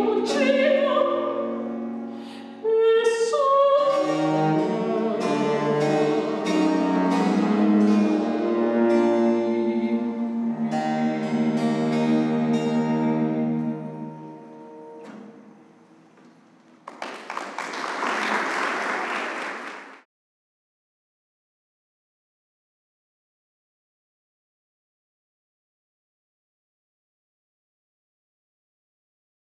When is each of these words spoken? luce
luce 0.00 0.69